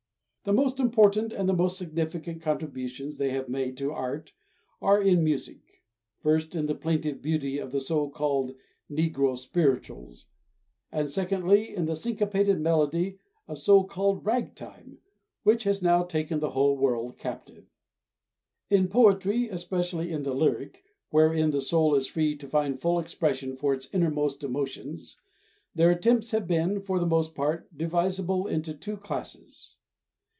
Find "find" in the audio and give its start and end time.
22.47-22.79